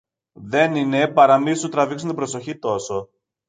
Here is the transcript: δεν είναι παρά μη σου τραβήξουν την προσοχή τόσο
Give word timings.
δεν 0.33 0.75
είναι 0.75 1.07
παρά 1.07 1.37
μη 1.37 1.53
σου 1.55 1.69
τραβήξουν 1.69 2.07
την 2.07 2.17
προσοχή 2.17 2.57
τόσο 2.57 3.09